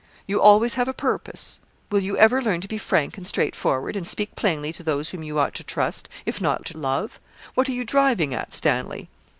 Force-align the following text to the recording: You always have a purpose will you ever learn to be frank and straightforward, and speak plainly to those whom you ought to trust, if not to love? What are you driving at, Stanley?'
You 0.25 0.41
always 0.41 0.73
have 0.73 0.87
a 0.87 0.95
purpose 0.95 1.59
will 1.91 1.99
you 1.99 2.17
ever 2.17 2.41
learn 2.41 2.59
to 2.61 2.67
be 2.67 2.79
frank 2.79 3.17
and 3.19 3.27
straightforward, 3.27 3.95
and 3.95 4.07
speak 4.07 4.35
plainly 4.35 4.73
to 4.73 4.81
those 4.81 5.09
whom 5.09 5.21
you 5.21 5.37
ought 5.37 5.53
to 5.53 5.63
trust, 5.63 6.09
if 6.25 6.41
not 6.41 6.65
to 6.65 6.77
love? 6.79 7.19
What 7.53 7.69
are 7.69 7.73
you 7.73 7.85
driving 7.85 8.33
at, 8.33 8.51
Stanley?' 8.51 9.09